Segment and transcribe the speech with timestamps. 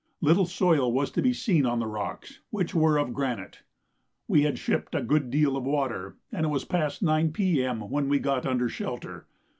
[0.19, 3.61] Little soil was to be seen on the rocks, which were of granite.
[4.27, 7.81] We had shipped a good deal of water, and it was past 9 P.M.
[7.87, 9.27] when we got under shelter.